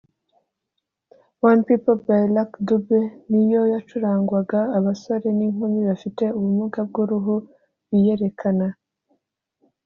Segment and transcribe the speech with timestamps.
[1.49, 7.35] one people” ya Lucky Dube ni yo yacurangwaga abasore n’inkumi bafite ubumuga bw’uruhu
[7.89, 8.67] biyerekana